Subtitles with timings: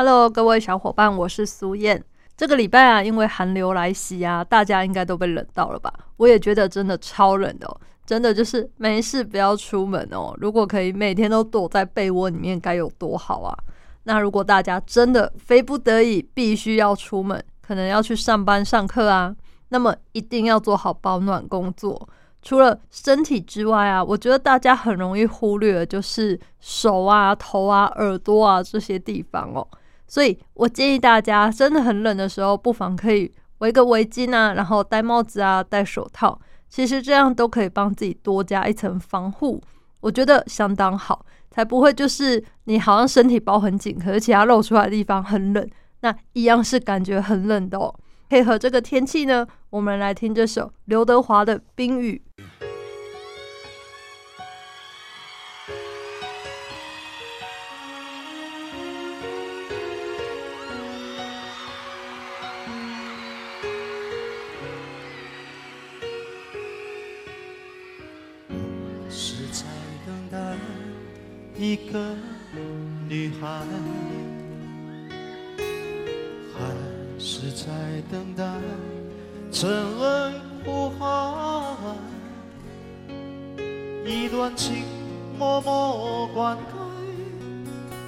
[0.00, 2.02] ？Hello，各位小伙伴，我是苏燕。
[2.34, 5.92] 这个礼拜啊，因为寒流来袭啊，大家应该都被冷到了吧？
[6.16, 7.68] 我也觉得真的超冷的，
[8.06, 10.34] 真的就是没事不要出门哦。
[10.38, 13.54] 如果可以每天都躲在被窝里面，该有多好啊！
[14.04, 19.36] 那如果大家真的非不得已必须要出门，可能要去上班上课啊，
[19.68, 22.08] 那么一定要做好保暖工作。
[22.40, 29.68] 除了身体之外啊，我觉得大家很容易忽略的就是手啊、头啊、耳朵啊这些地方哦。
[30.10, 36.36] 所以我建议大家，真的很冷的时候，不妨可以围个围巾啊，然后戴帽子啊，戴手套。
[36.68, 39.62] 其实这样都可以帮自己多加一层防护，
[40.00, 45.68] 我觉得相当好，才不会就是你好像身体包很紧，可是其他露出来的地方很冷，
[46.00, 47.94] 那一样是感觉很冷的哦。
[48.28, 52.20] 配合这个天气呢，我们来听这首刘德华的《冰雨》。
[77.32, 77.64] 是在
[78.10, 78.44] 等待
[79.52, 81.96] 真恩呼喊。
[84.04, 84.82] 一段情
[85.38, 86.60] 默默灌溉，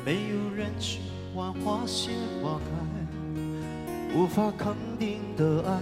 [0.05, 0.99] 没有人去
[1.33, 2.11] 管花谢
[2.43, 5.79] 花开，无法肯定的爱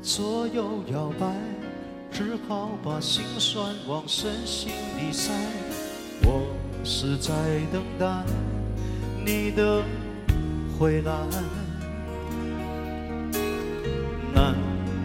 [0.00, 1.26] 左右摇摆，
[2.10, 5.30] 只好把心酸往深心里塞。
[6.24, 6.42] 我。
[6.84, 7.32] 是在
[7.72, 8.24] 等待
[9.24, 9.84] 你的
[10.76, 11.12] 回来，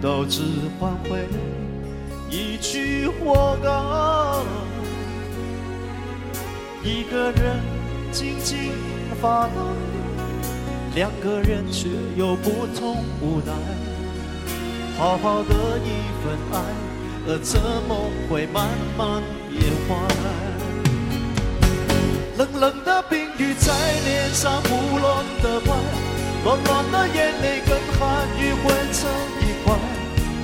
[0.01, 0.43] 都只
[0.79, 1.27] 换回
[2.29, 3.69] 一句活该？
[6.87, 7.59] 一个人
[8.11, 8.71] 静静
[9.21, 9.53] 发呆，
[10.95, 13.51] 两个人却有不同无奈。
[14.97, 15.89] 好好的一
[16.23, 16.61] 份爱，
[17.41, 19.95] 怎么会慢慢变坏？
[22.37, 23.73] 冷冷的冰雨在
[24.05, 25.73] 脸上胡乱的拍，
[26.43, 29.09] 暖暖的眼泪跟寒雨混成，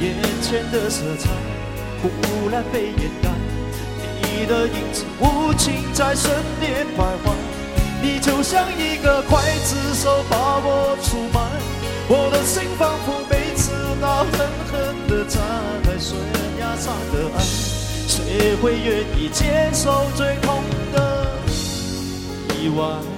[0.07, 1.29] 眼前的色彩
[2.01, 3.29] 忽然被掩盖，
[4.21, 7.33] 你的影子无情在身边徘徊，
[8.01, 11.39] 你就像一个刽子手把我出卖，
[12.09, 13.71] 我的心仿佛被刺
[14.01, 14.31] 刀狠
[14.69, 15.39] 狠地扎
[15.85, 16.17] 在悬
[16.59, 17.41] 崖上的爱，
[18.07, 20.61] 谁会愿意接受最痛
[20.93, 21.27] 的？
[22.59, 23.12] 意外。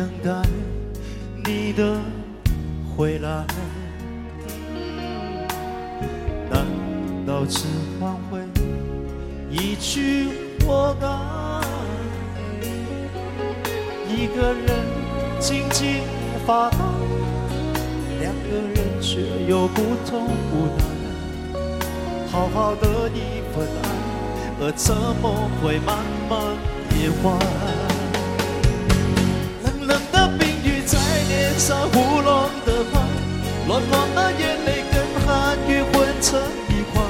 [0.00, 0.48] 等待
[1.44, 1.98] 你的
[2.96, 3.44] 回来
[6.50, 6.64] 难
[7.26, 7.66] 道只
[8.00, 8.40] 换回
[9.50, 10.28] 一句
[10.64, 11.06] 活该
[14.08, 14.86] 一个人
[15.38, 16.00] 静静
[16.46, 16.78] 发呆
[18.20, 21.58] 两个人却有不同无奈
[22.32, 23.90] 好好的一份爱
[24.62, 26.56] 而怎么会慢慢
[26.88, 27.89] 变坏？
[31.60, 32.98] 沙胡乱的拍，
[33.68, 36.40] 乱乱的眼泪跟寒雨混成
[36.70, 37.02] 一块，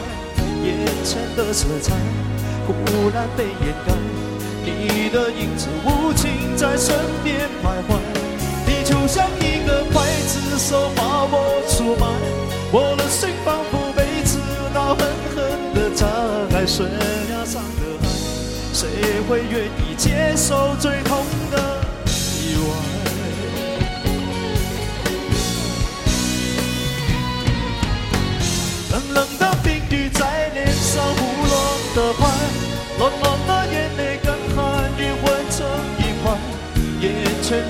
[0.64, 1.94] 眼前的色彩
[2.66, 3.94] 忽然被掩盖，
[4.64, 8.00] 你的影子无情在身边徘徊，
[8.66, 12.08] 你就像一个刽子手把我出卖，
[12.72, 14.40] 我的心仿佛被刺
[14.74, 16.08] 刀狠狠的扎
[16.50, 18.08] 在悬崖上的爱，
[18.74, 18.88] 谁
[19.28, 21.69] 会愿意接受最痛的？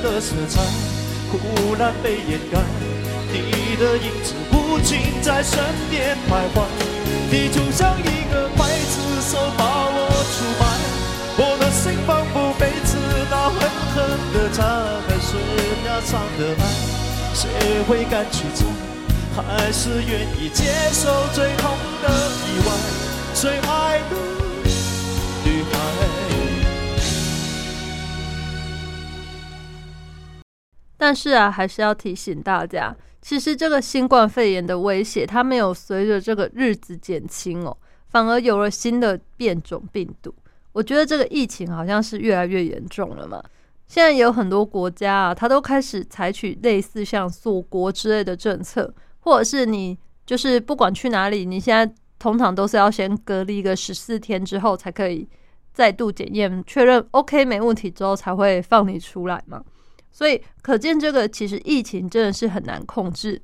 [0.03, 0.61] 的色彩
[1.31, 2.59] 忽然被掩盖，
[3.33, 6.65] 你的影子无情在身边徘徊，
[7.31, 9.99] 你就像一个刽子手把我
[10.33, 10.63] 出卖，
[11.39, 12.99] 我的心仿佛被刺
[13.31, 13.59] 刀狠
[13.95, 13.97] 狠
[14.35, 14.59] 地扎
[15.09, 15.31] 开，悬
[15.87, 16.63] 崖上的爱，
[17.33, 17.49] 谁
[17.89, 18.67] 会敢去猜？
[19.37, 21.71] 还是愿意接受最痛
[22.03, 22.09] 的
[22.45, 22.69] 意外，
[23.33, 24.40] 最爱的？
[31.01, 37.75] 但是啊，还是要提醒大家，其实这个新冠肺炎的威胁，它没有随着这个日子减轻哦，
[38.11, 40.35] 反而有了新的变种病毒。
[40.73, 43.43] 我觉得这个疫情好像是越来越严重了嘛。
[43.87, 55.27] 现在有很多国家啊，它都开始采取类似像锁国之类的政策，或者是你就是不管去哪里，你现在通常都是要先隔离个十四天之后，才可以
[55.73, 59.65] 再度检验确认 OK 没问题之后，才会放你出来嘛。
[60.11, 63.41] 所以可见，这个其实疫情真的是很难控制。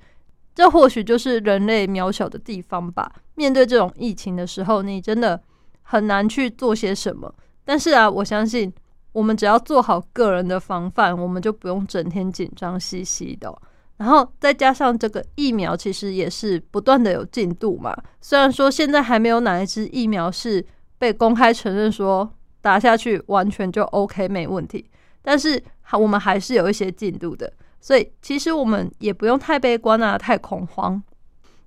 [0.55, 3.13] 这或许就是人类渺小的地方吧。
[3.35, 5.41] 面对这种疫情的时候，你真的
[5.83, 7.33] 很难去做些什么。
[7.65, 8.73] 但是啊，我相信
[9.13, 13.55] 我们只要做好个人的防范，我们就不用整天紧张兮兮的。
[13.99, 17.97] 然后再加上这个疫苗，其实也是不断的有进度嘛。
[18.21, 20.65] 虽然说现在还没有哪一支疫苗是
[20.99, 22.31] 被公开承认说
[22.61, 24.85] 打下去完全就 OK 没问题，
[25.23, 27.51] 但是好我们还是有一些进度的。
[27.81, 31.03] 所以其实我们也不用太悲观啊，太恐慌。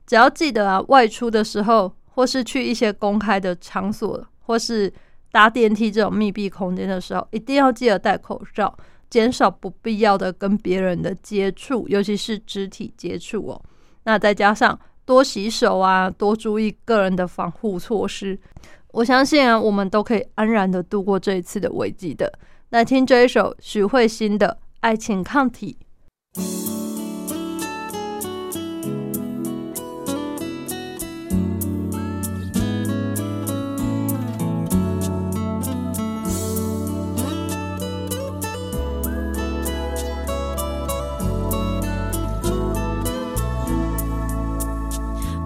[0.06, 4.92] 只要记得啊，外出的时候或是去一些公开的场所，或是
[5.32, 8.78] 搭电梯这种密闭空间的时候，一定要记得戴口罩。
[9.10, 13.60] 减少不必要的跟别人的接触，尤其是肢体接触哦。
[14.04, 18.40] 那再加上多洗手啊，多注意个人的防护措施，
[18.92, 22.32] 我相信啊，我们都可以安然的度过这一次的危机的。
[22.70, 25.76] 来听这一首许慧欣的爱情抗体。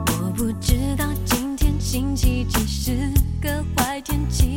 [0.07, 2.91] 我不知道今天星期几是
[3.41, 4.52] 个坏天气。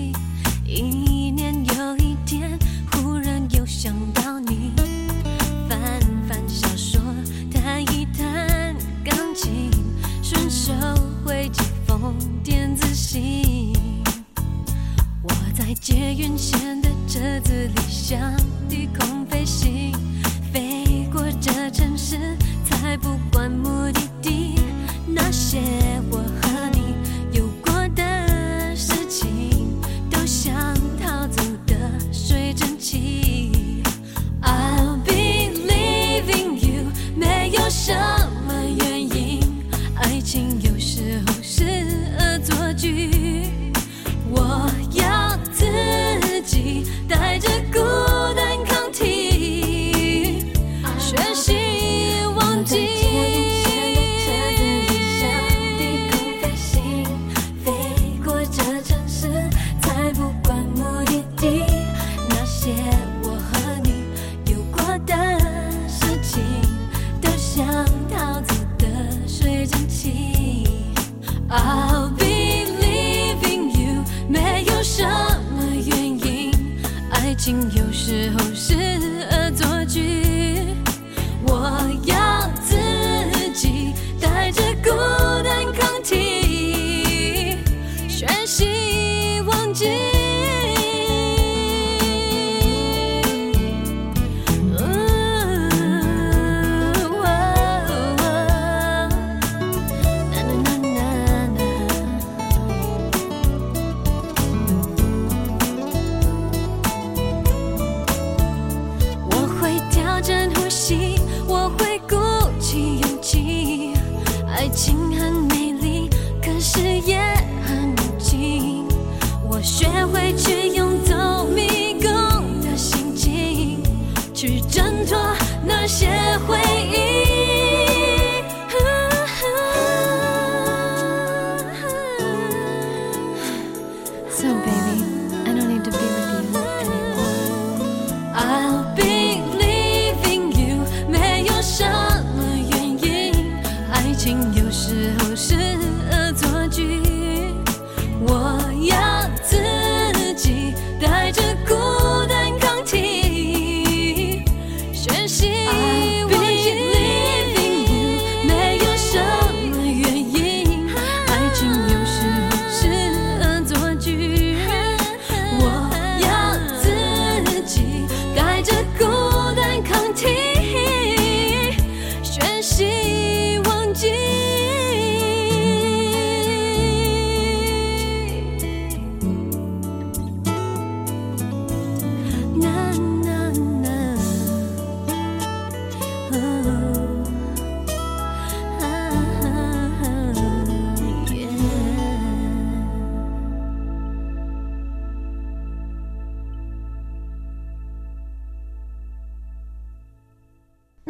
[15.81, 18.35] 捷运线的车子里，像
[18.69, 19.93] 低空飞行，
[20.53, 24.55] 飞过这城市，才不管目的地
[25.07, 25.61] 那些
[26.11, 26.26] 我。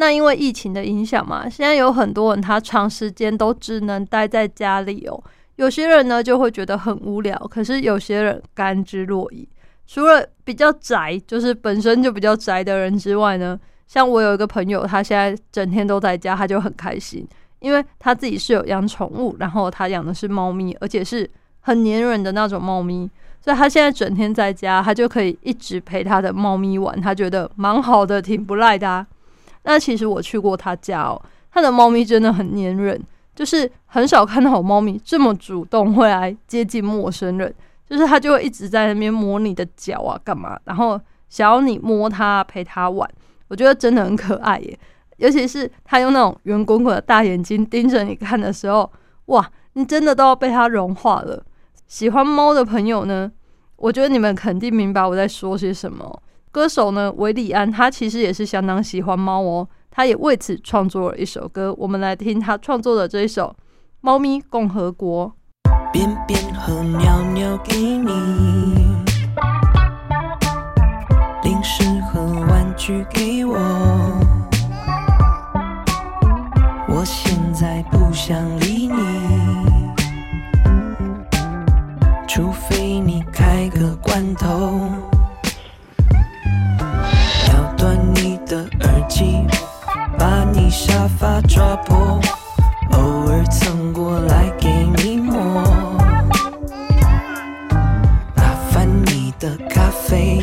[0.07, 5.21] 那因为疫情的影响嘛，现在有很多人他长时间都只能待在家里哦。
[5.57, 9.45] 有些人呢就会觉得很无聊，可是有些人甘之若饴。
[9.85, 17.27] 除了比较宅，就是本身就比较宅的人之外呢，像我有一个朋友，他现在整天都在家，他就很开心，
[17.59, 23.09] 因为他自己是有养宠物，然后他养的是猫咪，而且是很粘人的那种猫咪，
[23.41, 28.89] 所以他现在整天在家，他就可以一直陪他的猫咪玩，他觉得蛮好的，挺不赖的。
[28.89, 29.05] 啊。
[29.67, 31.21] 那其实我去过他家哦，
[31.51, 32.99] 他的猫咪真的很粘人。
[33.35, 37.53] 就是很少看到猫咪这么主动会来接近陌生人，
[37.87, 40.59] 就是它就会一直在那边摸你的脚啊，干嘛？
[40.63, 43.07] 然后想要你摸它陪它玩，
[43.47, 44.79] 我觉得真的很可爱耶。
[45.17, 48.91] 尤其是它用那种圆滚滚的大眼睛盯着你看的时候，
[49.25, 51.45] 哇，你真的都要被它融化了。
[51.85, 53.31] 喜欢猫的朋友呢，
[53.75, 56.23] 我觉得你们肯定明白我在说些什么。
[56.57, 59.69] 歌手呢，韦礼安，他其实也是相当喜欢猫哦。
[59.91, 63.55] 他也为此创作了一首歌，我们来听他创作的这一首
[64.01, 65.31] 《猫咪共和国》。
[65.93, 68.09] 便便和尿尿给你，
[71.43, 73.55] 零食和玩具给我，
[76.87, 78.35] 我现在不想
[90.69, 92.19] 沙发抓破，
[92.91, 95.63] 偶尔蹭过来给你摸，
[98.35, 100.39] 打翻你的咖啡，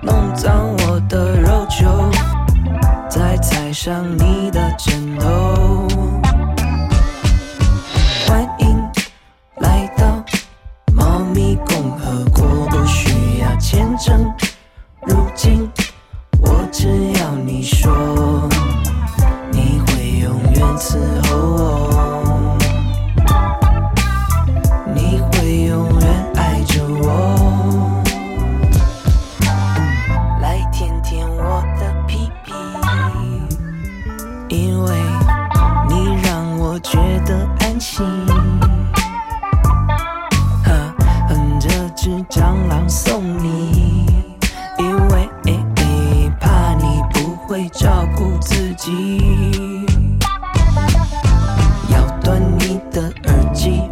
[0.00, 2.10] 弄脏我的肉球，
[3.08, 5.88] 再踩上你的枕头。
[8.26, 8.82] 欢迎
[9.56, 10.24] 来到
[10.94, 14.32] 猫咪共和国，不需要签证
[15.02, 15.68] 如今，
[16.40, 18.55] 我只要你说。
[20.78, 22.58] 伺候我，
[24.94, 28.02] 你会永远爱着我，
[30.42, 32.52] 来舔舔我的屁屁，
[34.48, 34.94] 因为
[35.88, 38.04] 你让我觉得安心。
[41.28, 44.06] 哼着只蟑螂送你，
[44.78, 45.26] 因为
[46.38, 49.95] 怕你不会照顾自己。
[52.96, 53.82] 的耳机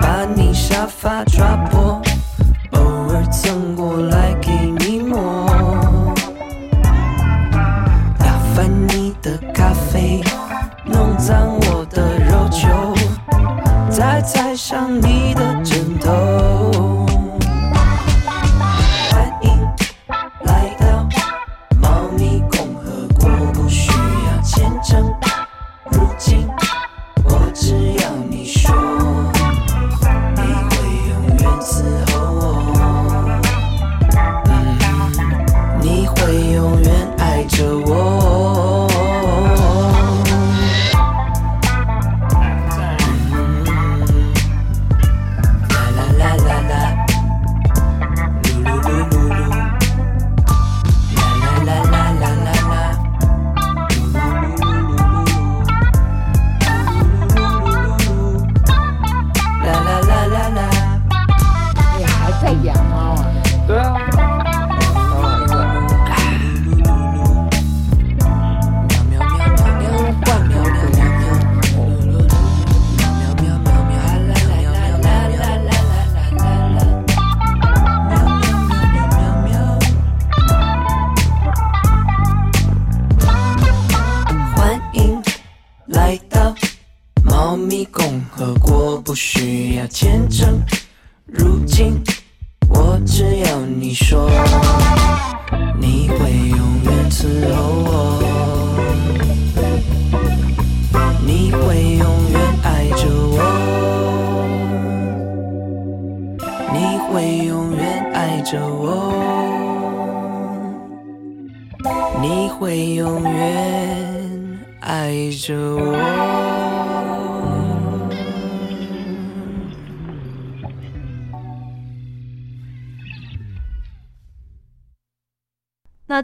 [0.00, 2.02] 把你沙发抓破，
[2.72, 2.80] 偶
[3.12, 4.50] 尔蹭过来给
[4.80, 5.46] 你摸，
[8.18, 10.20] 打翻你的咖啡，
[10.84, 12.66] 弄脏我的肉球，
[13.88, 16.43] 再踩上你的枕头。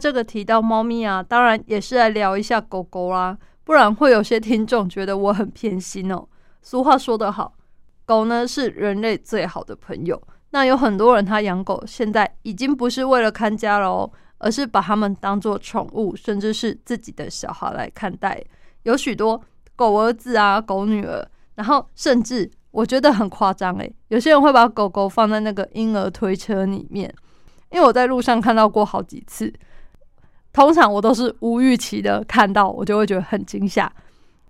[0.01, 6.27] 这个提到猫咪啊，当然也是来聊一下狗狗啦，不然会有些听众觉得我很偏心哦。
[6.63, 7.53] 俗话说得好，
[8.03, 10.19] 狗呢是人类最好的朋友。
[10.49, 18.43] 那有很多人他养狗，现在已经不是为了看家了哦，而是把他们当做宠物，甚至是自己的小孩来看待。
[18.81, 19.39] 有许多
[19.75, 27.13] 狗儿子啊、狗女儿，然后甚至我觉得很夸张诶，有些人会把狗狗放在那个婴儿推车里面，
[27.69, 29.53] 因为我在路上看到过好几次。
[30.53, 33.91] 通常我都是无预期的看到，我就会觉得很惊吓，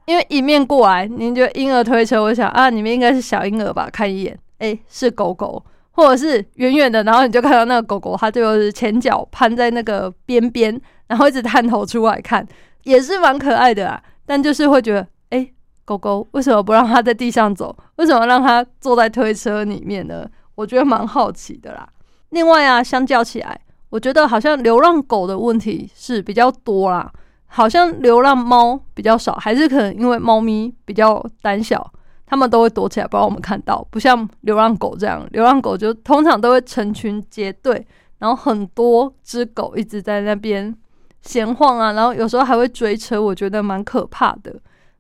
[0.06, 3.90] 因为迎面过来，您觉得婴儿推车，我想啊，你们应该是小婴儿吧？
[3.92, 12.46] 看一眼，哎，是狗狗，或者是远远的，然后你就看到那个狗狗，它就是前脚攀在那个边边，然后一直探头出来看，
[12.84, 14.02] 也是蛮可爱的啊。
[14.26, 15.48] 但就是会觉得，哎，
[15.86, 17.76] 狗狗为什么不让它在地上走？
[17.98, 20.26] 为什么让它坐在推车里面呢？
[20.56, 21.88] 我觉得蛮好奇的啦。
[22.30, 23.60] 另外啊，相较起来。
[23.92, 27.12] 我觉得好像流浪狗的问题是比较多啦，
[27.46, 31.92] 好像流浪猫比较少，还是可能因为猫咪比较胆小，
[32.26, 37.86] 它们都会躲起来不让我们看到，不像流浪狗这样，流浪狗就通常都会成群结队，
[38.20, 40.74] 然后很多只狗一直在那边
[41.22, 44.56] 闲晃啊，然后有时候还会追车，我觉得蛮可怕的。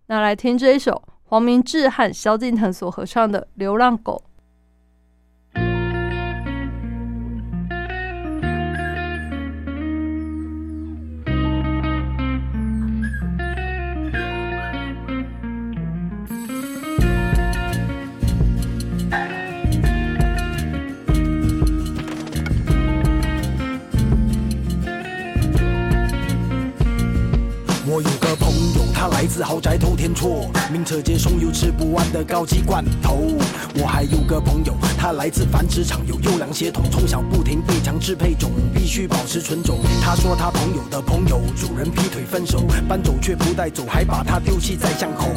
[0.08, 4.22] 那来听这一首黄明志和萧敬腾所合唱的《流浪狗》。
[29.02, 33.18] 他来自豪宅偷天错，名车接送又吃不完的高级罐头。
[33.74, 39.80] 我还有个朋友，他来自繁殖场，有优良血统，从小不停被强制配种，必须保持纯种。
[40.04, 45.32] 他说他朋友的朋友主人劈腿分手，搬走却不带走，还把他丢弃在巷口。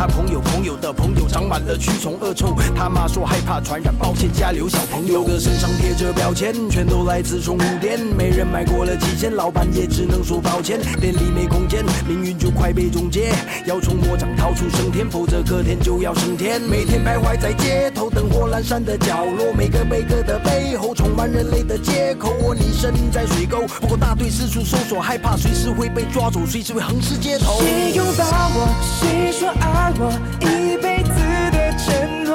[0.00, 13.34] 他朋友朋友的朋友长满了蛆虫恶臭，他妈说害怕传染，抱歉家留小朋友的身上贴着标签，全都来自宠物店，没人买过了几千，老板也只能说抱歉，店里没空间，命运就快被终结。
[13.66, 16.62] 要从魔掌逃出升天，否则隔天就要升天。
[16.62, 22.32] 每天徘徊在街头，灯火阑珊的角落，每个每个的背后充满人类的借口。
[22.40, 27.60] 我你身在水沟，不过大队四处搜索，害怕随时会被抓走，随时会横尸街头。
[27.60, 28.66] 谁拥抱我？
[28.98, 30.12] 谁说爱我？
[30.40, 31.10] 一辈子
[31.50, 31.84] 的承
[32.24, 32.30] 诺，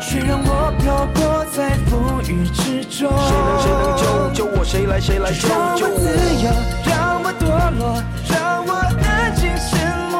[0.00, 3.10] 却让我漂泊在风雨之中。
[3.10, 4.64] 谁能谁能救救我？
[4.64, 5.58] 谁来谁来救救我？
[5.78, 6.04] 让我自
[6.42, 6.46] 由，
[6.86, 7.42] 让我堕
[7.78, 8.70] 落，让我。
[9.04, 9.70] 安静沉
[10.10, 10.16] 默，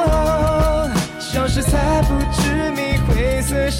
[1.19, 3.71] 消失在不知名灰色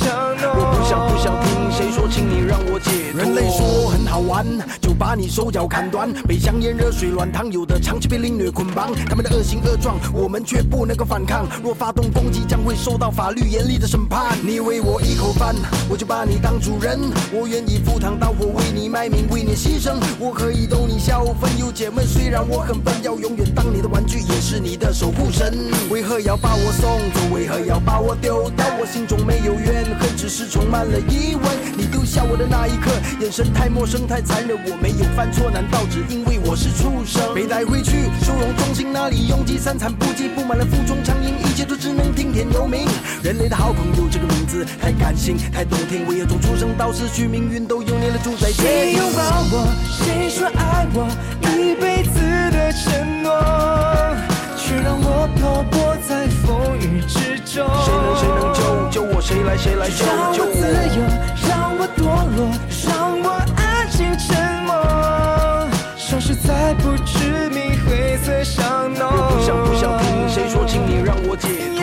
[2.79, 3.21] 解脱。
[3.21, 4.47] 人类说很好玩，
[4.81, 8.93] 就把你手脚砍断，被香烟、热水、软糖，有的长期被凌虐捆绑。
[9.09, 11.47] 他们的恶行恶状，我们却不能够反抗。
[11.63, 14.37] 若发动攻击，将会受到法律严厉的审判。
[14.43, 15.55] 你喂我一口饭，
[15.89, 17.01] 我就把你当主人。
[17.33, 19.95] 我愿意赴汤蹈火，为你卖命，为你牺牲。
[20.19, 22.07] 我可以逗你笑，分忧解闷。
[22.07, 25.57] 虽然我很笨，要永远当你的玩具，也是你的守护神。
[25.91, 27.35] 为何要把我送走？
[27.35, 27.63] 为何？
[27.63, 31.45] 要把我丢掉，我心中没有怨恨，只是充满了疑问。
[31.77, 34.57] 你丢下我的那一刻，眼神太陌生，太残忍。
[34.67, 37.35] 我没有犯错，难道只因为我是畜生？
[37.35, 42.87] 被带回去收容中心，那里拥挤三餐不济，布满了负重苍蝇，一切都只能听天由命。
[43.23, 46.07] 人类的好朋友这个名字太感性，太动听。
[46.07, 48.51] 我也从出生到死去，命运都由你来主宰？
[48.51, 49.23] 谁拥抱
[49.53, 49.67] 我？
[49.91, 51.09] 谁说爱我？
[51.57, 52.21] 一辈子
[52.51, 53.33] 的承诺。
[54.57, 57.69] 却让我漂泊在风雨之中。
[57.85, 59.21] 谁能谁能救救我？
[59.21, 61.52] 谁来谁来救救我？
[62.37, 62.51] 落，
[62.87, 64.73] 让我安静沉默，
[65.97, 69.07] 消失在不知名灰色巷弄。
[69.07, 71.82] 我不想不想听谁说，请你让我解脱。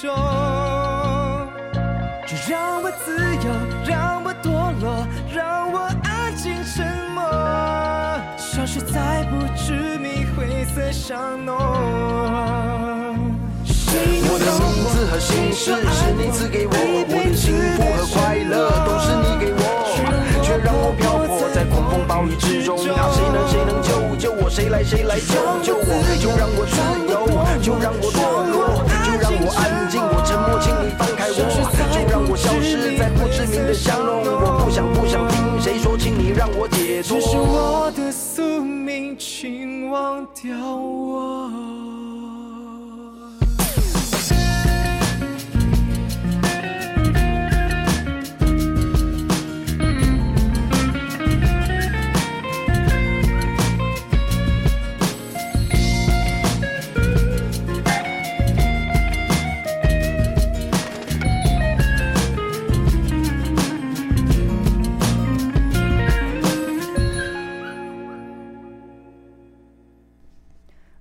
[0.00, 0.08] 中。
[2.26, 3.06] 就让我自
[3.36, 3.46] 由，
[3.86, 4.46] 让我堕
[4.80, 7.22] 落，让我安静沉默，
[8.36, 11.56] 消失在不知名灰色巷弄。
[14.30, 19.57] 我的名字和姓氏是你赐给我，我的幸福和快乐都是你给我，
[22.06, 22.76] 暴雨之中。
[22.84, 24.48] 那谁能谁能救救我？
[24.50, 26.02] 谁来谁来救救我？
[26.20, 26.76] 就让我自
[27.10, 27.26] 由，
[27.62, 31.34] 就让我堕落，就让我安静，我沉默，请你放开我，
[31.92, 34.22] 就让我消失在不知名的巷弄。
[34.24, 36.68] 我不想不想听谁说，请你让我。
[36.68, 37.20] 解脱。
[37.20, 41.77] 只是我的宿命，请忘掉我。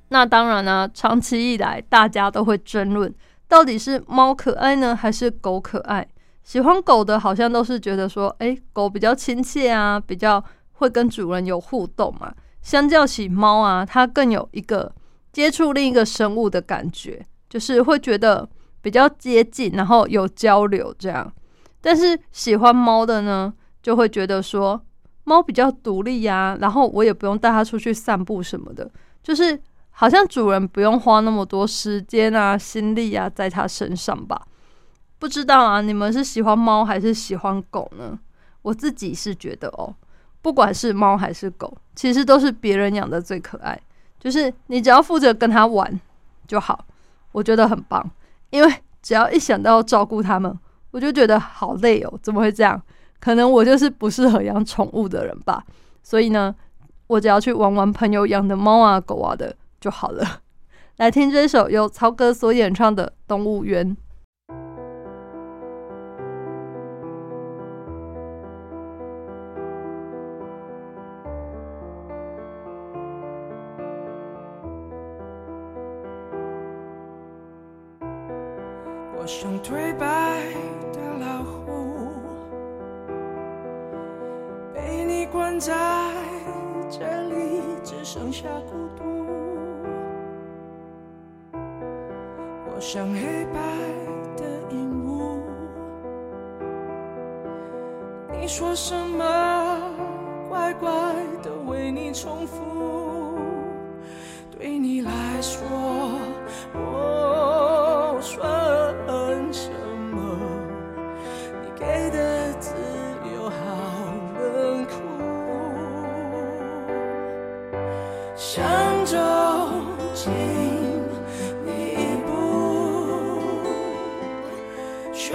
[0.09, 3.13] 那当然呢，长期以来大家都会争论，
[3.47, 6.07] 到底是猫可爱呢，还是狗可爱？
[6.43, 10.41] 喜欢狗的好像都是觉得说，诶，狗比较亲切啊，比较
[10.73, 12.33] 会跟主人有互动嘛。
[12.61, 14.93] 相较起猫啊，它更有一个
[15.33, 18.47] 接触另一个生物的感觉，就是会觉得
[18.81, 21.29] 比较接近，然后有交流这样。
[21.81, 24.81] 但是喜欢猫的呢，就会觉得说，
[25.25, 28.89] 猫比较独立呀，然后我也不用带它出去散步什么的，
[29.21, 29.59] 就是。
[29.99, 34.39] 好像主人不用花那么多时间啊、心力啊在它身上吧？
[35.17, 38.17] 不知道啊，你们是喜欢猫还是喜欢狗呢？
[38.61, 39.91] 我自己是觉得哦，
[40.43, 43.79] 不管是猫还是狗，其实都是别人养的最可爱。
[44.19, 45.99] 就是你只要负责跟它玩
[46.45, 46.85] 就好，
[47.31, 48.07] 我觉得很棒。
[48.51, 50.55] 因为只要一想到照顾它们，
[50.91, 52.19] 我就觉得好累哦。
[52.21, 52.79] 怎么会这样？
[53.19, 55.63] 可能我就是不适合养宠物的人吧。
[56.03, 56.53] 所以呢，
[57.07, 59.55] 我只要去玩玩朋友养的猫啊、狗啊的。
[59.87, 60.41] 就好了。
[60.97, 63.95] 来听这首由曹格所演唱的《动物园》。
[79.17, 80.41] 我像颓败
[80.91, 82.11] 的老虎，
[84.73, 85.73] 被你关在
[86.89, 88.96] 这里，只剩下孤独。
[92.77, 93.59] 好像黑白
[94.37, 95.39] 的鹦鹉，
[98.39, 99.25] 你说什么？
[100.47, 100.87] 乖乖
[101.41, 103.39] 的为你重复。
[104.55, 105.11] 对你来
[105.41, 105.65] 说，
[106.75, 108.47] 我算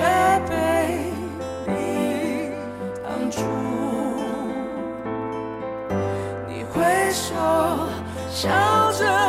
[0.03, 0.09] 却
[0.49, 0.55] 被
[1.69, 2.51] 你
[3.05, 3.41] 挡住。
[6.49, 7.31] 你挥手
[8.29, 8.51] 笑
[8.93, 9.22] 着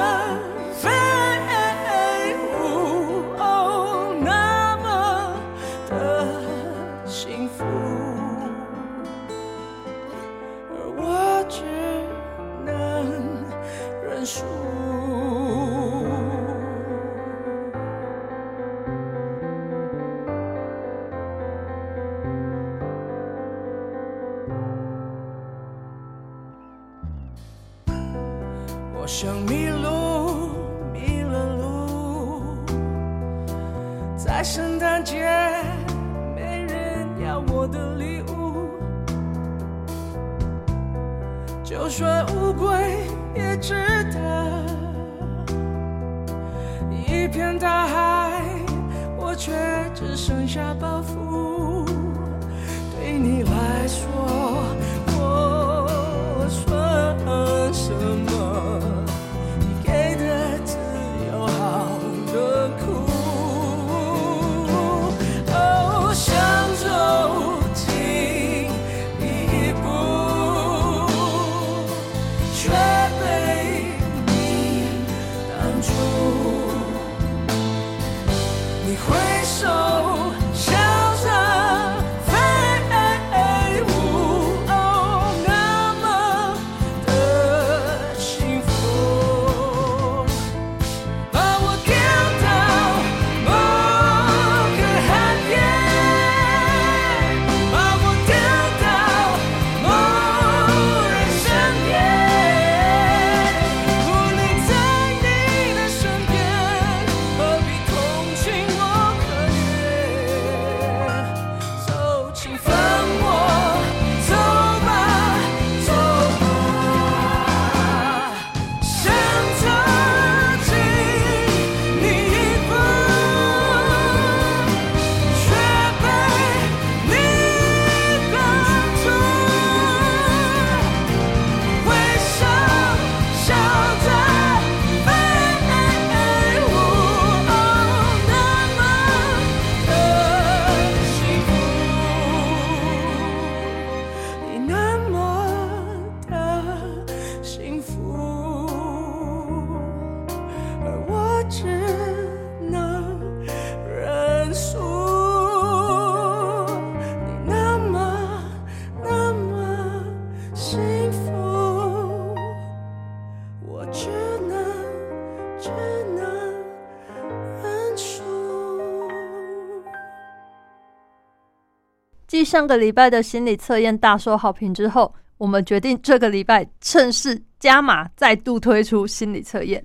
[172.54, 179.84] 上个礼拜的心理测验大受好评之后，我们决定这个礼拜趁势加码，再度推出心理测验。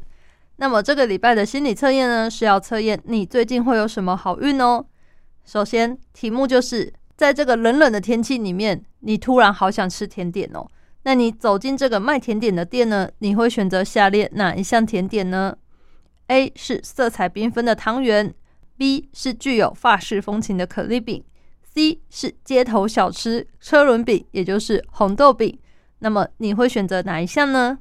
[0.56, 4.84] 那么这个礼拜的心理测验呢，是要测验你最近会有什么好运哦。
[5.46, 10.68] 首先，题目就是在这个冷冷的天气里面，你突然好想吃甜点哦。
[11.04, 15.56] 那你走进这个卖甜点的店呢，你会选择下列哪一项甜点呢
[16.26, 18.34] ？A 是色彩缤纷的汤圆
[18.76, 21.24] ，B 是具有法式风情的可丽饼
[21.78, 25.56] ，C 是街头小吃车轮饼，也就是红豆饼。
[26.00, 27.78] 那么你会选择哪一项呢？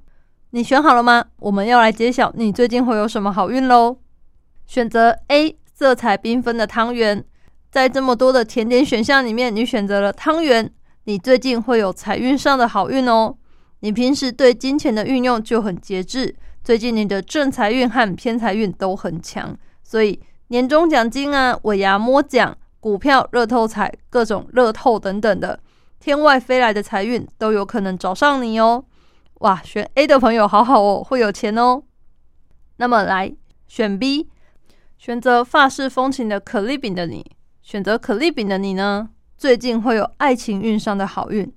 [0.52, 1.26] 你选好了吗？
[1.40, 3.98] 我们要来揭晓你最近会有什么好运喽！
[4.66, 7.24] 选择 A 色彩缤纷的汤圆，
[7.70, 10.72] 在这么多的甜点选项里面，你选择了汤圆，
[11.04, 13.36] 你最近会有财运上的好运哦。
[13.82, 25.60] 你平时对金钱的运用就很节制，最近你的正财运和偏财运都很强，所以年终奖金啊、尾牙摸奖、股票、乐透彩、各种乐透等等的
[26.00, 28.86] 天外飞来的财运都有可能找上你哦。
[29.40, 31.84] 哇，选 A 的朋友好好哦，会有钱哦。
[32.78, 33.34] 那么来
[33.68, 34.30] 选 B，
[34.98, 37.26] 选择法式风情的可丽饼的你，
[37.62, 41.52] 选择可丽饼的你呢，最近会有爱情运上的好运。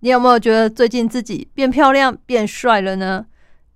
[0.00, 3.26] 你有没有觉得最近自己变漂亮、变帅了呢？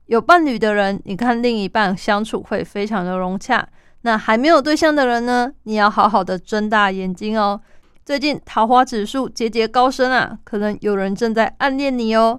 [0.06, 3.66] 有伴侣的人，你看另一半相处会非常的融洽。
[4.02, 7.60] 那还没有对象的人呢，你要好好的睁大眼睛哦。
[8.04, 12.38] 最近桃花指数节节高升啊，可能有人正在暗恋你哦。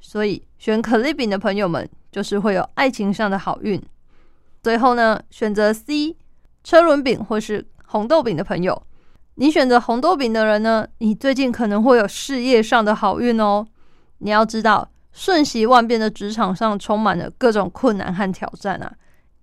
[0.00, 3.80] 所以选可丽饼的朋友们，就是会有爱情上的好运。
[4.62, 6.16] 最后呢，选择 C
[6.64, 8.82] 车轮饼或是红豆饼的朋友，
[9.36, 13.64] 你选择红豆饼的人呢，你最近可能会有事业上的好运哦。
[14.18, 18.92] 你要知道，瞬息万变的职场上充满了各种困难和挑战啊！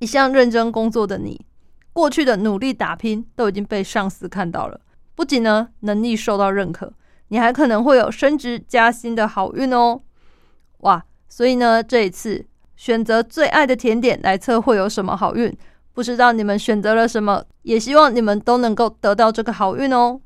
[0.05, 1.43] 一向认真工作的你，
[1.91, 4.79] 过去的努力打拼都已经被上司看到了，
[5.15, 6.93] 不仅呢能力受到认可，
[7.29, 9.99] 你还可能会有升职加薪的好运哦。
[10.81, 15.51] 哇，所以呢，这一次选择最爱的甜点来测会有什么好运？
[15.91, 20.21] 不知道你们选择了什么，也希望你们都能够得到这个好运哦。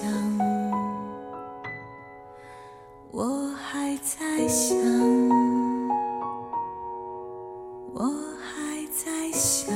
[0.00, 0.10] 想。
[3.10, 4.78] 我还在想，
[7.92, 8.04] 我
[8.40, 9.74] 还在想，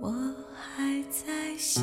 [0.00, 0.12] 我
[0.54, 1.82] 还在想。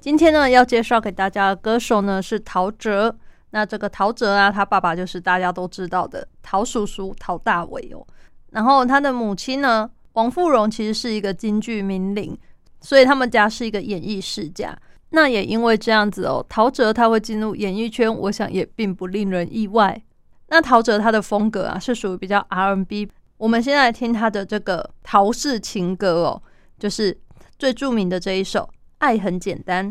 [0.00, 3.14] 今天呢，要介绍给大家的歌手呢是陶喆。
[3.50, 8.06] 那这个陶喆啊，他爸爸就是大家都知道的陶叔叔陶大伟哦。
[8.50, 12.36] 然后他的母亲呢，王富荣其实是一个京剧名伶，
[12.80, 14.76] 所以他们家是一个演艺世家。
[15.10, 20.02] 那也因为这样子哦，陶喆他会进入演艺圈，我想也并不令人意外。
[20.48, 23.08] 那陶喆他的风格啊，是属于比较 R&B。
[23.36, 26.42] 我们现在来听他的这个陶氏情歌哦，
[26.78, 27.16] 就是
[27.58, 28.60] 最著名的这一首
[28.98, 29.90] 《爱很简单》。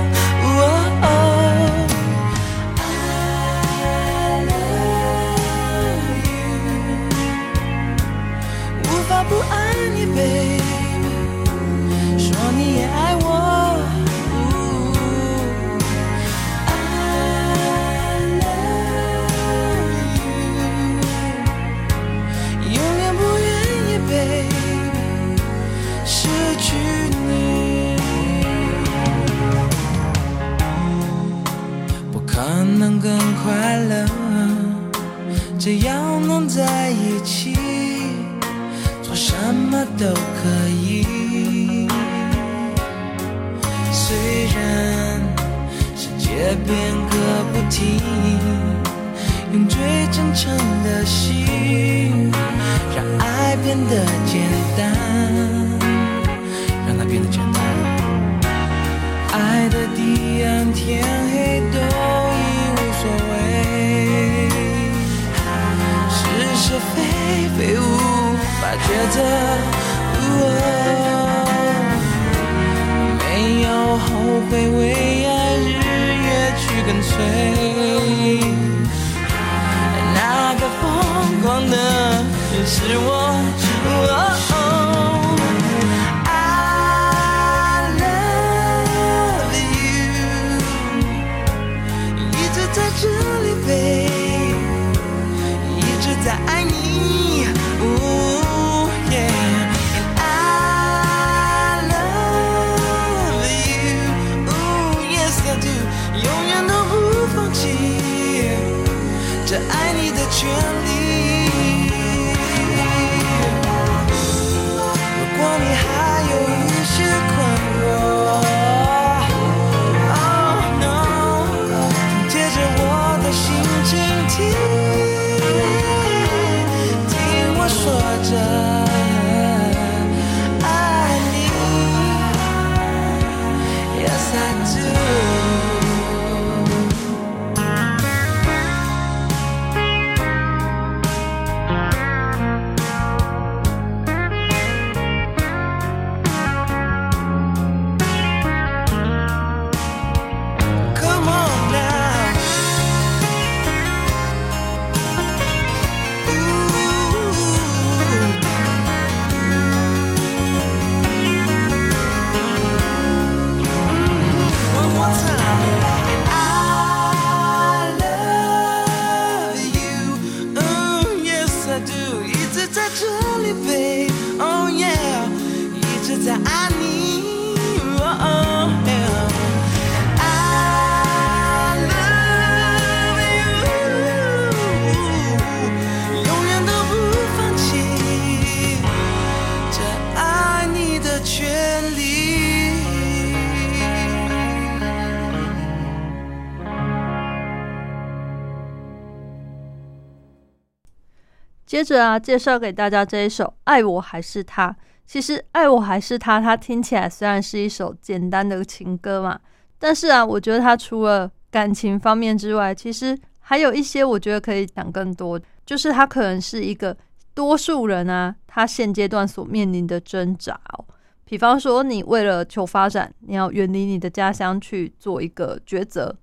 [201.91, 204.69] 是啊，介绍给大家这一首《爱我还是他》。
[205.05, 209.37] 其实《爱我还是他》，它听起来虽然是一首简单的情歌嘛，
[209.77, 216.95] 但是啊，我觉得它除了感情方面之外，其实还有一些我觉得可以讲更多，就是它可能是一个
[217.33, 220.85] 多数人啊，他现阶段所面临的挣扎哦。
[221.25, 226.15] 比方说，你为了求发展，你要远离你的家乡去做一个抉择，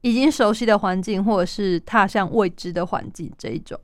[0.00, 3.78] 已经熟悉的环境，或者是踏向未知的环境这一种。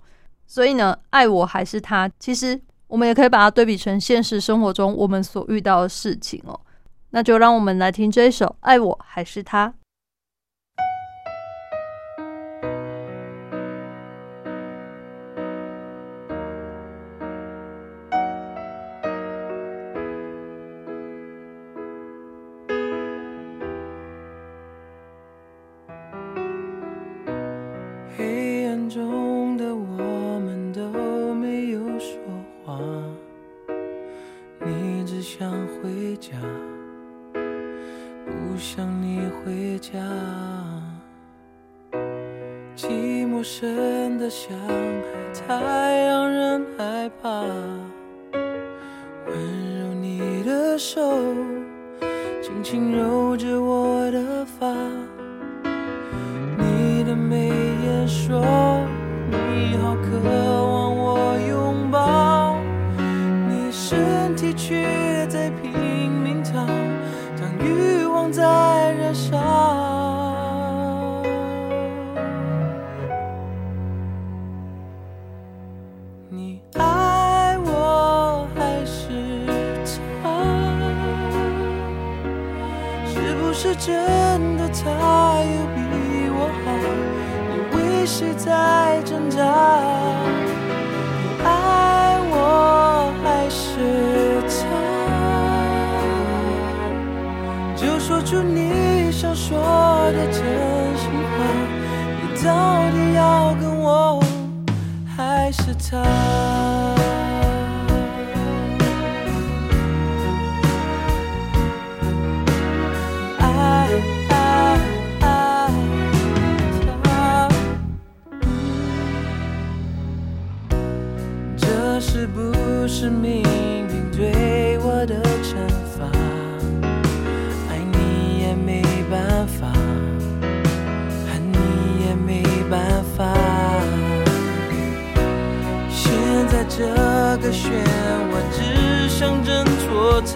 [0.47, 6.59] 所以呢，爱我还是他，其实我们也可以把它对比成现实生活中我们所遇到的事情哦。
[7.11, 9.69] 那就让我们来听这一首《爱我还是他》。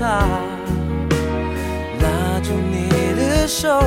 [0.00, 0.24] 拉
[2.42, 3.82] 住你的手，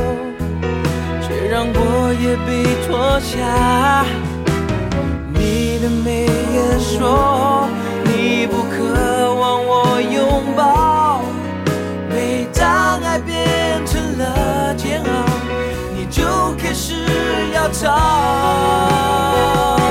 [1.22, 4.06] 却让我也被拖下。
[5.34, 7.68] 你的眉眼说
[8.06, 11.24] 你不渴望我拥抱，
[12.10, 15.10] 每当爱变成了煎熬，
[15.96, 16.24] 你就
[16.58, 16.94] 开始
[17.54, 19.83] 要逃。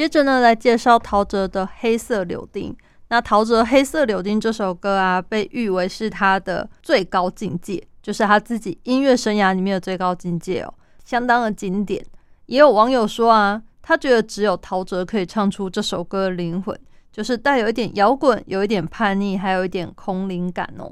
[0.00, 2.72] 接着呢，来介绍陶喆的《黑色柳丁》。
[3.08, 10.72] 那陶喆《黑色柳丁》这首歌啊，被誉为是他的最高境界，就是他自己音乐生涯里面的最高境界哦，
[11.04, 12.02] 相当的经典。
[12.46, 16.74] 也有网友说啊，他觉得只有陶喆可以唱出这首歌的灵魂，
[17.12, 20.90] 就是带有一点摇滚，有一点叛逆，还有一点空灵感哦。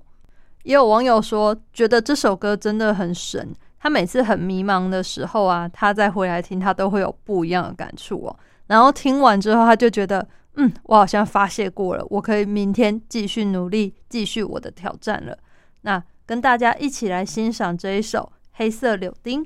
[0.64, 3.54] 也有网友说，觉得这首歌真的很神。
[3.80, 8.36] 他每次很迷茫的时候啊，他再回来听，他都会有不一样的感触哦。
[8.68, 15.36] 然后听完之后，他就觉得，嗯，我好像发泄过了，我可以明天继续努力，继续我的挑战了。
[15.82, 19.44] 那跟大家一起来欣赏这一首《黑色柳丁》。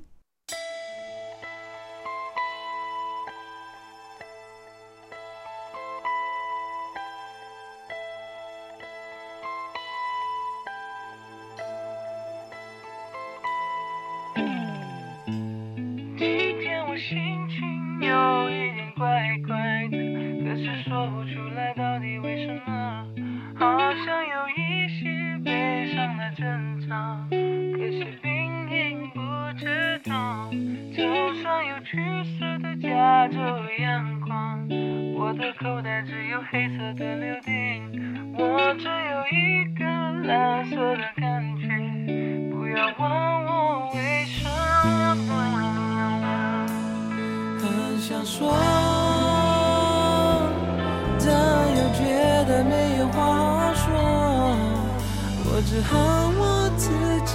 [21.02, 23.06] 说不出来到底为什么，
[23.56, 25.10] 好像有一些
[25.44, 28.30] 悲伤的征兆，可是病
[28.70, 29.18] 因不
[29.58, 30.48] 知道。
[30.96, 31.02] 就
[31.42, 31.96] 算有橘
[32.38, 33.36] 色的加州
[33.80, 34.68] 阳光，
[35.16, 41.66] 我的口袋只有黑色的柳丁，我只有一个蓝色的感觉，
[42.52, 43.31] 不要问
[55.72, 55.98] 只恨
[56.36, 56.90] 我自
[57.24, 57.32] 己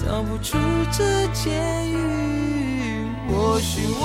[0.00, 0.56] 逃不出
[0.90, 1.52] 这监
[1.90, 3.06] 狱。
[3.28, 4.02] 或许我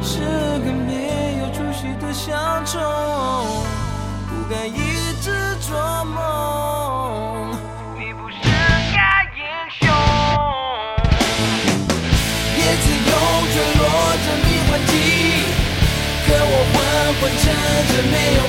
[0.00, 0.20] 是
[0.60, 2.30] 个没有出息的小
[2.64, 2.78] 丑，
[4.28, 4.78] 不该一
[5.20, 5.74] 直做
[6.04, 7.50] 梦。
[7.98, 8.46] 你不是个
[9.34, 9.42] 英
[9.80, 9.82] 雄。
[12.56, 13.10] 叶子又
[13.50, 13.82] 坠落
[14.22, 14.92] 着迷幻剂，
[16.24, 16.74] 可我昏
[17.18, 17.42] 昏沉
[17.88, 18.40] 沉没有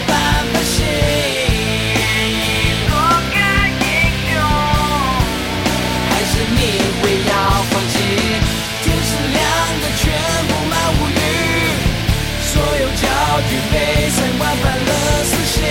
[14.14, 14.92] 被三观反了
[15.24, 15.64] 死刑。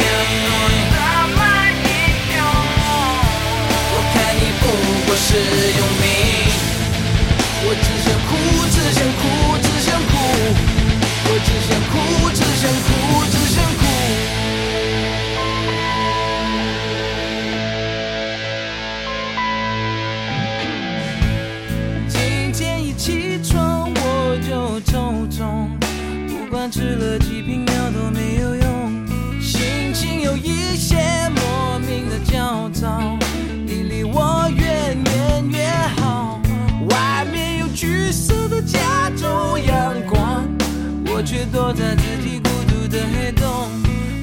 [0.00, 0.94] 什
[1.36, 1.38] 么
[1.84, 1.86] 英
[2.28, 2.38] 雄？
[3.92, 4.62] 我看你不
[5.06, 5.28] 过是
[41.52, 43.68] 躲在自己孤独的黑洞。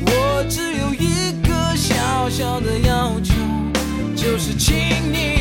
[0.05, 3.33] 我只有一个小小的要求，
[4.15, 4.75] 就是请
[5.11, 5.36] 你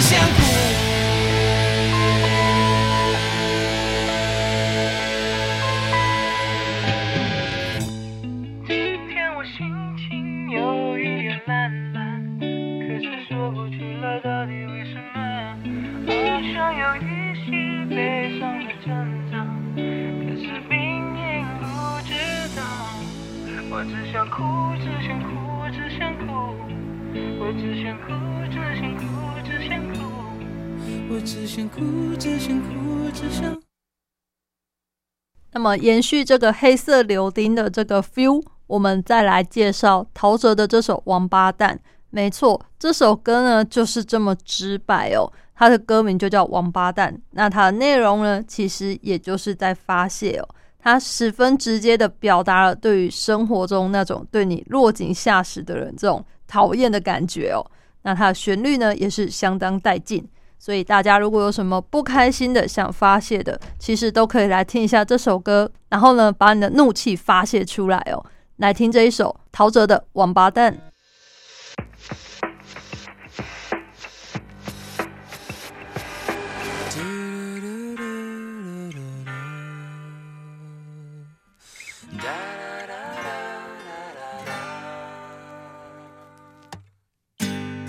[0.00, 0.79] 哭，
[31.50, 31.80] 想哭，
[32.16, 33.60] 只想哭，只想。
[35.50, 41.74] 那么延续这个黑色柳丁的这个 feel，我们再来介绍陶喆的这首《王八蛋》。
[42.10, 45.26] 没错，这首歌呢就是这么直白哦，
[45.56, 47.12] 它的歌名就叫《王八蛋》。
[47.32, 50.48] 那它的内容呢，其实也就是在发泄哦，
[50.78, 57.66] 它十分直接的表达了对于生活中那种对你落井下石的人这种讨厌的感觉哦。
[58.02, 60.24] 那它的旋律呢，也是相当带劲。
[60.60, 68.22] 所以大家如果有什么不开心的想发泄的，其实都可以来听一下这首歌，然后呢，把你的怒气发泄出来哦。
[68.58, 70.74] 来听这一首陶喆的《王八蛋》。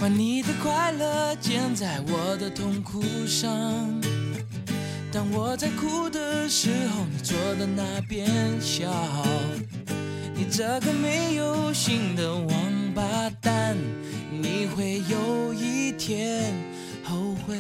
[0.02, 3.52] 把你的快乐建在我的痛苦上。
[5.12, 8.28] 当我在哭的时候，你坐在那边
[8.60, 8.92] 笑。
[10.34, 12.50] 你这个没有心的王
[12.96, 13.78] 八蛋，
[14.32, 16.52] 你会有一天
[17.04, 17.56] 后悔。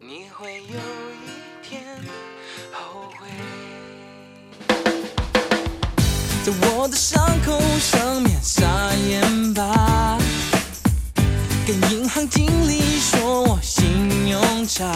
[0.00, 0.78] 你会有
[1.26, 1.82] 一天
[2.72, 3.28] 后悔。
[6.42, 8.64] 在我的伤口上面撒
[9.10, 10.17] 盐巴，
[11.68, 14.90] 跟银行经理说我信用差。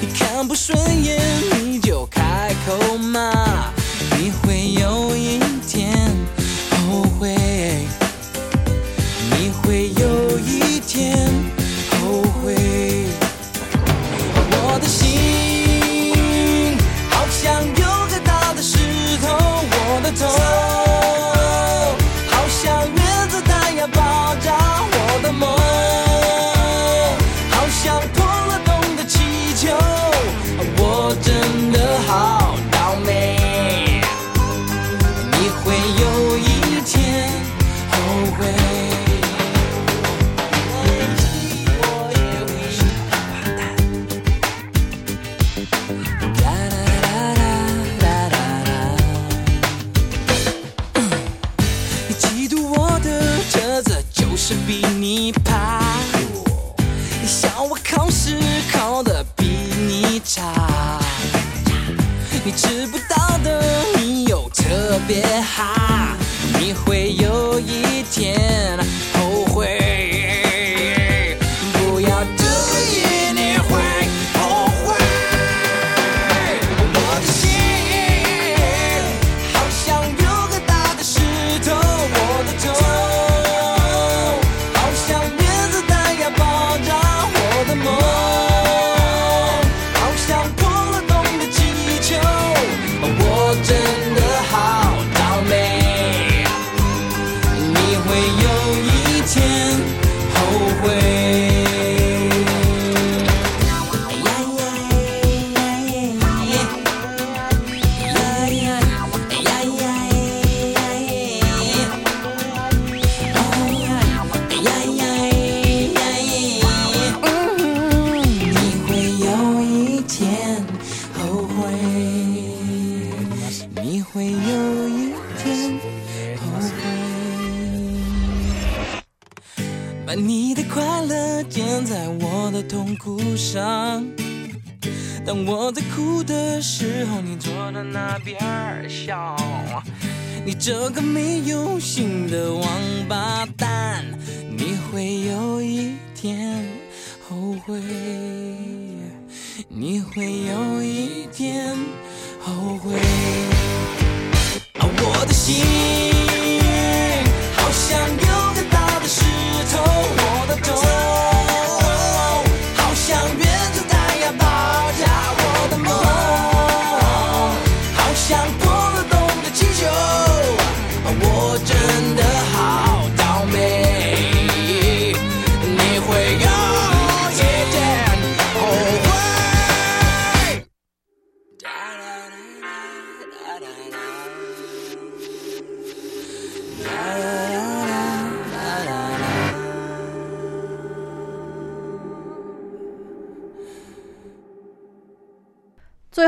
[0.00, 1.20] 你看不顺眼
[1.60, 3.72] 你就开口骂，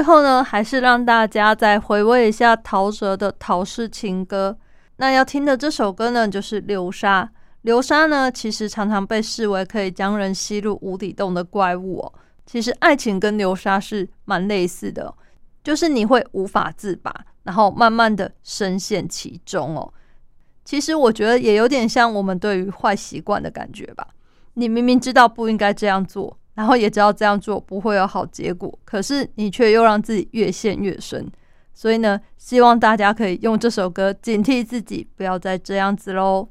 [0.09, 4.57] 后呢，还是让大家再回味一下陶喆的《陶氏情歌》。
[4.97, 7.25] 那要听的这首歌呢，就是《流沙》。
[7.61, 12.13] 流沙呢，其实常常被视为可以将人吸入无底洞的怪物哦。
[12.47, 15.15] 其实爱情跟流沙是蛮类似的，
[15.63, 19.93] 就是你会无法自拔，然后慢慢的深陷其中哦。
[20.65, 24.09] 其实我觉得也有点像我们对于坏习惯的感觉吧。
[24.55, 31.25] 你明明知道不应该这样做，然后也知道这样做不会有好结果，可是你却又让自己越陷越深。
[31.73, 36.49] 所以呢，希望大家可以用这首歌警惕自己，不要再这样子喽。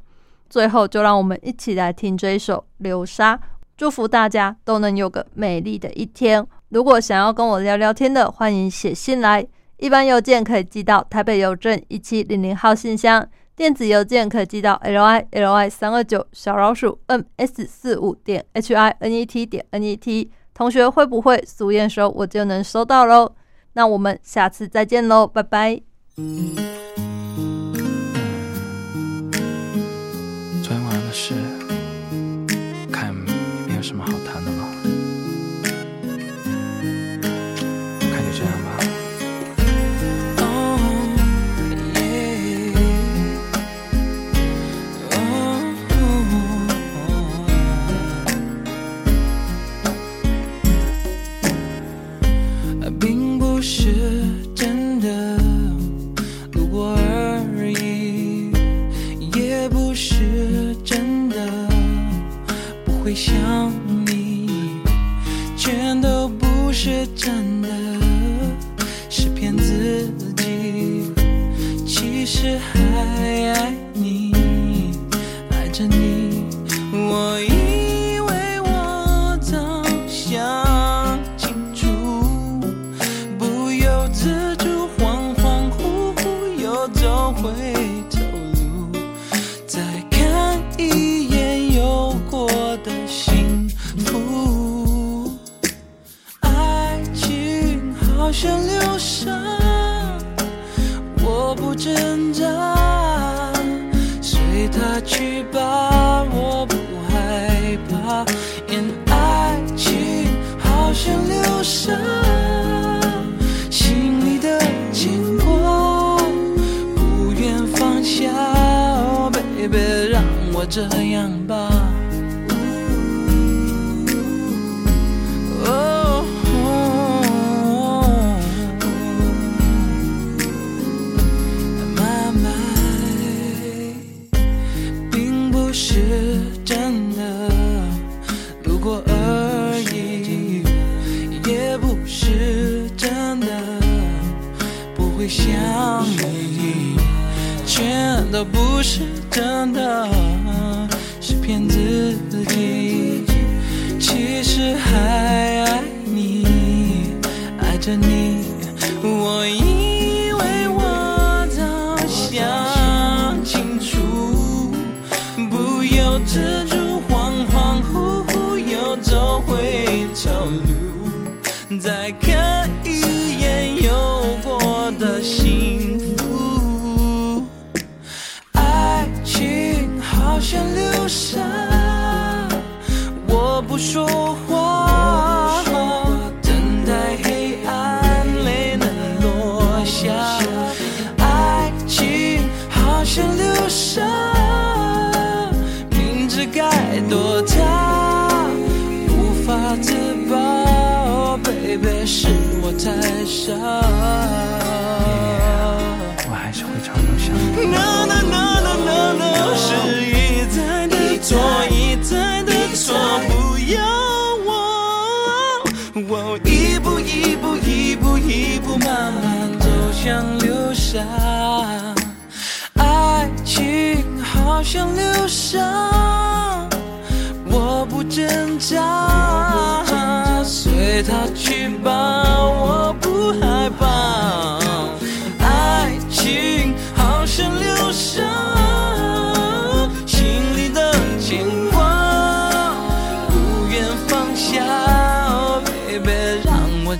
[0.49, 3.36] 最后，就让我们一起来听这一首《流沙》，
[3.76, 6.47] 祝福大家都能有个美丽的一天。
[6.70, 9.45] 如果想要跟我聊聊天的，欢迎写信来，
[9.76, 13.28] 一般邮件可以寄到台北邮政一七零零号信箱。
[13.58, 19.82] 电子邮件可寄到 l i l i 三二九小老鼠 m s 四五点 h i n e t 点 n
[19.82, 20.30] e t。
[20.53, 23.34] 同学会不会俗验收我就能收到喽？
[23.74, 25.82] 那我们下次再见喽，拜拜。
[26.16, 26.24] 昨
[30.70, 31.34] 天晚上的事，
[32.91, 34.12] 看没有什么好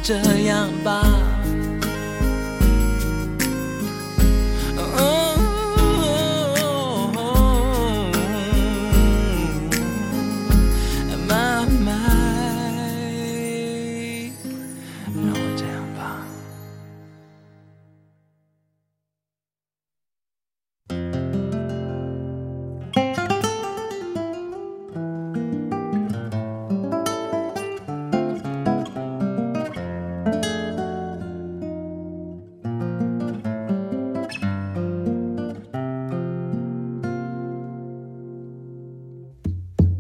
[0.08, 0.37] judge.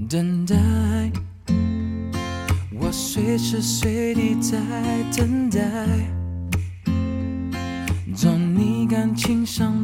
[0.09, 0.55] 等待
[2.79, 4.57] 我随时随地在
[5.17, 5.59] 等待
[8.15, 9.76] 做你感情上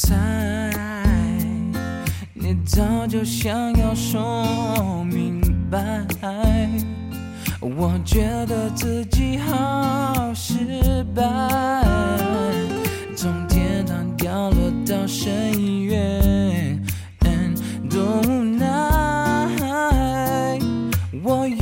[0.00, 0.14] 猜，
[2.32, 6.06] 你早就想要说明白，
[7.60, 11.82] 我觉得自己好失败，
[13.16, 16.80] 从天堂掉落到深渊
[17.22, 17.58] ，and
[17.90, 18.66] 多无奈。
[21.24, 21.57] 我愿。